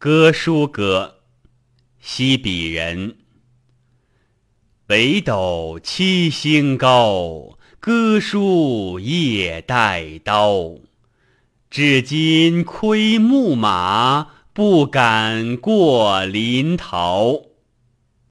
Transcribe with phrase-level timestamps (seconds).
[0.00, 1.16] 歌书歌，
[1.98, 3.16] 西鄙人。
[4.86, 10.76] 北斗七星高，歌书夜带刀。
[11.68, 17.48] 至今窥牧马，不敢过临洮。